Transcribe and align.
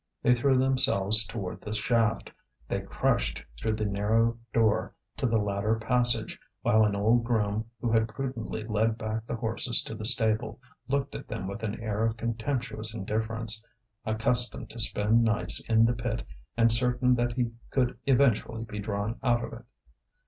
They 0.23 0.33
threw 0.33 0.57
themselves 0.57 1.27
toward 1.27 1.61
the 1.61 1.73
shaft, 1.73 2.31
they 2.67 2.79
crushed 2.81 3.43
through 3.59 3.75
the 3.75 3.85
narrow 3.85 4.39
door 4.51 4.95
to 5.17 5.27
the 5.27 5.37
ladder 5.37 5.75
passage; 5.77 6.39
while 6.63 6.83
an 6.83 6.95
old 6.95 7.23
groom 7.23 7.65
who 7.79 7.91
had 7.91 8.07
prudently 8.07 8.63
led 8.63 8.97
back 8.97 9.27
the 9.27 9.35
horses 9.35 9.79
to 9.83 9.93
the 9.93 10.03
stable, 10.05 10.59
looked 10.87 11.13
at 11.13 11.27
them 11.27 11.45
with 11.47 11.61
an 11.61 11.79
air 11.79 12.03
of 12.03 12.17
contemptuous 12.17 12.95
indifference, 12.95 13.63
accustomed 14.03 14.71
to 14.71 14.79
spend 14.79 15.23
nights 15.23 15.59
in 15.69 15.85
the 15.85 15.93
pit 15.93 16.25
and 16.57 16.71
certain 16.71 17.13
that 17.13 17.33
he 17.33 17.51
could 17.69 17.95
eventually 18.07 18.63
be 18.63 18.79
drawn 18.79 19.19
out 19.21 19.43
of 19.45 19.53
it. 19.53 19.65